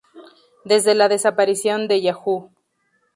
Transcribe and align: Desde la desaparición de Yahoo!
Desde 0.65 0.95
la 0.95 1.07
desaparición 1.09 1.87
de 1.87 2.01
Yahoo! 2.01 2.49